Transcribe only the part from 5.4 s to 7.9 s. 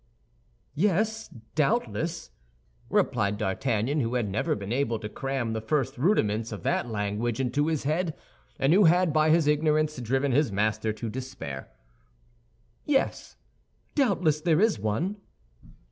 the first rudiments of that language into his